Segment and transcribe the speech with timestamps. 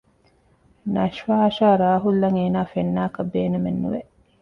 [0.95, 4.01] ނަޝްފާ އަށާ ރާހުލްއަށް އޭނާ ފެންނާކަށް ބޭނުމެއް ނުވެ